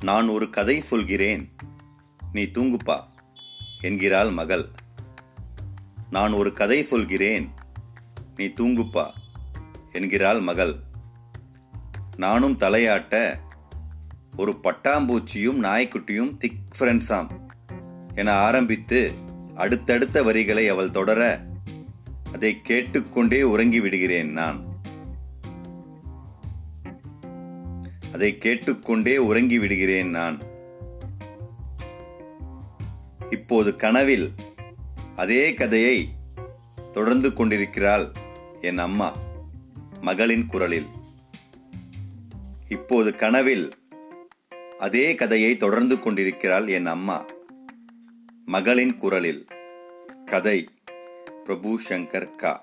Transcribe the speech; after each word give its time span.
நான் 0.00 0.28
ஒரு 0.28 0.50
கதை 0.50 0.80
சொல்கிறேன். 0.80 1.52
நீ 2.32 2.42
தூங்குப்பா 2.42 3.00
என்கிறாள் 3.80 4.30
மகள். 4.30 4.68
நான் 6.10 6.32
ஒரு 6.32 6.52
கதை 6.52 6.82
சொல்கிறேன். 6.82 7.50
நீ 8.36 8.44
தூங்குப்பா 8.44 9.10
என்கிறாள் 9.92 10.40
மகள். 10.40 10.74
நானும் 12.16 12.58
தலையாட்ட 12.58 13.38
ஒரு 14.36 14.60
பட்டாம்பூச்சியும் 14.62 15.62
நாய்க்குட்டியும் 15.62 16.36
திக் 16.36 16.60
ஃப்ரெண்ட்ஸாம் 16.78 17.40
என 18.14 18.32
ஆரம்பித்து 18.32 19.12
அடுத்தடுத்த 19.54 20.22
வரிகளை 20.22 20.68
அவள் 20.68 20.90
தொடர 20.90 21.46
அதை 22.32 22.60
கேட்டுக்கொண்டே 22.60 23.42
உறங்கி 23.42 23.80
விடுகிறேன் 23.80 24.32
நான். 24.32 24.67
அதை 28.12 28.38
கேட்டுக்கொண்டே 28.38 29.16
உறங்கி 29.16 29.58
விடுகிறேன் 29.58 30.10
நான். 30.10 30.38
இப்போது 33.30 33.76
கனவில் 33.76 34.30
அதே 35.16 35.54
கதையை 35.54 36.08
தொடர்ந்து 36.92 37.32
கொண்டிருக்கிறாள் 37.32 38.06
என் 38.60 38.78
அம்மா 38.78 39.16
மகளின் 40.00 40.46
குரலில். 40.46 40.86
இப்போது 42.68 43.14
கனவில் 43.14 43.66
அதே 44.78 45.14
கதையை 45.14 45.56
தொடர்ந்து 45.56 45.98
கொண்டிருக்கிறாள் 45.98 46.66
என் 46.68 46.86
அம்மா 46.86 47.24
மகளின் 48.46 48.94
குரலில். 48.94 49.46
கதை 50.24 50.68
பிரபு 51.44 51.80
சங்கர் 51.88 52.36
கா. 52.36 52.62